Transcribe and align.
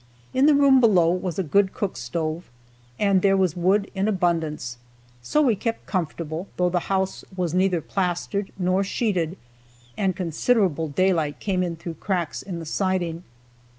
In 0.33 0.47
the 0.47 0.55
room 0.55 0.79
below 0.79 1.11
was 1.11 1.37
a 1.37 1.43
good 1.43 1.73
cook 1.75 1.95
stove, 1.95 2.49
and 2.97 3.21
there 3.21 3.37
was 3.37 3.55
wood 3.55 3.91
in 3.93 4.07
abundance, 4.07 4.79
so 5.21 5.43
we 5.43 5.55
kept 5.55 5.85
comfortable, 5.85 6.47
though 6.57 6.71
the 6.71 6.79
house 6.89 7.23
was 7.37 7.53
neither 7.53 7.81
plastered 7.81 8.51
nor 8.57 8.83
sheeted, 8.83 9.37
and 9.95 10.15
considerable 10.15 10.87
daylight 10.87 11.39
came 11.39 11.61
in 11.61 11.75
through 11.75 11.93
cracks 12.01 12.41
in 12.41 12.57
the 12.57 12.65
siding. 12.65 13.23